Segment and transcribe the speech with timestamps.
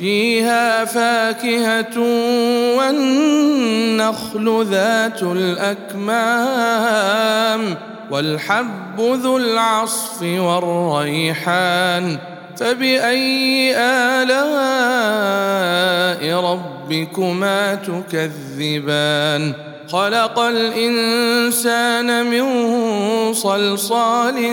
[0.00, 1.98] فيها فاكهة
[2.78, 6.40] والنخل ذات الأكمام
[8.10, 12.18] والحب ذو العصف والريحان
[12.56, 14.40] فبأي آلاء
[16.44, 19.52] ربكما تكذبان؟
[19.92, 22.44] خلق الإنسان من
[23.34, 24.52] صلصال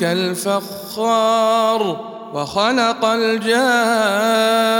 [0.00, 1.30] كالفخار
[2.34, 4.79] وخلق الجان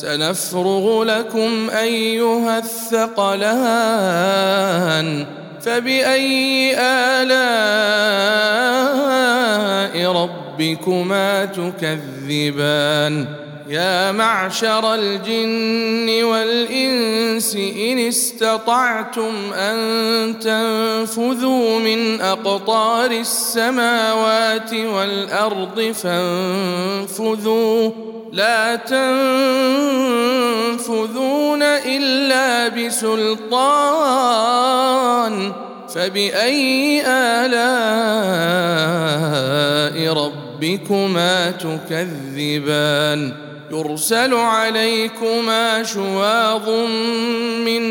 [0.00, 3.66] سنفرغ لكم أيها الثقلان
[5.60, 7.32] فبأي آلاء
[10.12, 13.26] ربكما تكذبان؟
[13.68, 27.90] يا معشر الجن والإنس إن استطعتم أن تنفذوا من أقطار السماوات والأرض فانفذوا
[28.32, 28.96] لا تنفذون
[31.62, 33.52] إلا بسلطان
[35.94, 37.56] فبأي آلاء
[40.12, 46.68] ربكما تكذبان؟ يرسل عليكما شواظ
[47.64, 47.82] من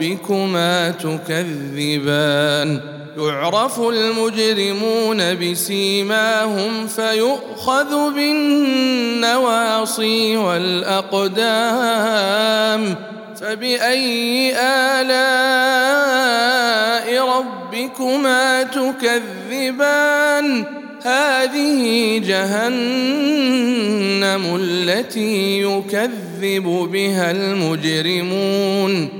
[0.00, 2.80] ربكما تكذبان.
[3.18, 11.34] يعرف المجرمون بسيماهم فيؤخذ بالنواصي والأقدام.
[13.40, 15.10] فبأي آلاء
[17.38, 20.64] ربكما تكذبان؟
[21.02, 22.80] هذه جهنم
[24.60, 29.19] التي يكذب بها المجرمون.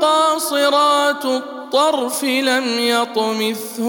[0.00, 3.88] قاصرات الطرف لم يطمثهن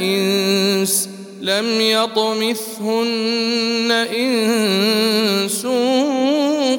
[0.00, 1.08] إنس
[1.40, 3.26] لم يطمثهن
[4.16, 5.66] إنس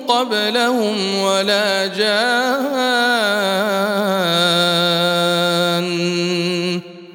[0.07, 2.17] قبلهم ولا جان.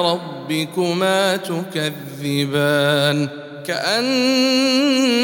[0.00, 3.28] ربكما تكذبان؟
[3.66, 5.23] كأنهن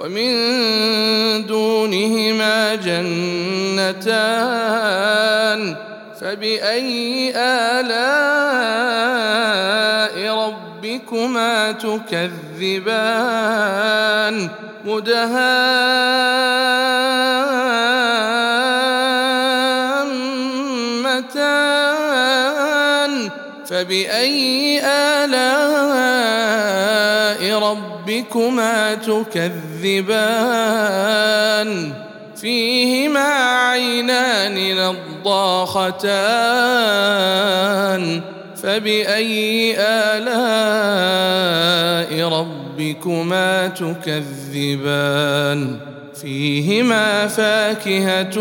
[0.00, 4.30] ومن دونهما جنتان
[6.20, 8.20] فبأي آلاء
[10.36, 13.20] ربكما تكذبان؟
[14.84, 15.40] مدهامتان
[23.66, 26.49] فبأي آلاء
[27.70, 29.50] ربكما تكذبان
[32.40, 33.28] فيهما
[33.68, 36.00] عينان نضاختان
[38.62, 40.50] فبأي آلاء
[42.28, 45.76] ربكما تكذبان
[46.22, 48.38] فيهما فاكهة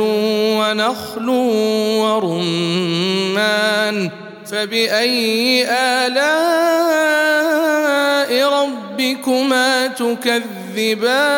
[0.59, 1.29] ونخل
[1.99, 4.09] ورمان
[4.45, 6.49] فبأي آلاء
[8.53, 8.88] ربكما
[9.87, 11.29] تكذبان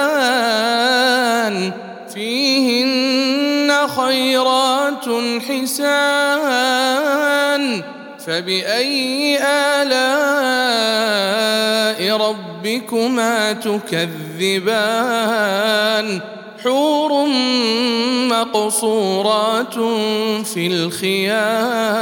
[2.13, 5.05] فيهن خيرات
[5.49, 6.81] حسان
[8.25, 10.01] فبأي آلاء
[12.17, 15.01] ربكما تكذبان
[16.63, 17.25] حور
[18.29, 19.73] مقصورات
[20.45, 22.01] في الخيام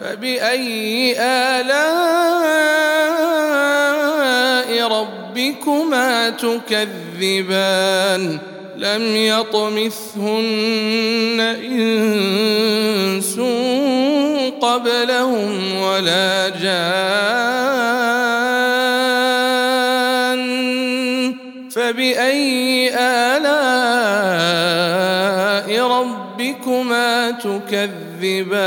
[0.00, 2.95] فبأي آلاء
[4.90, 7.76] ربكما تكذبان
[8.76, 10.36] لم يطمثهن
[11.70, 13.40] إنس
[14.60, 16.86] قبلهم ولا جان
[21.70, 24.16] فبأي آلاء
[25.88, 28.66] ربكما تكذبان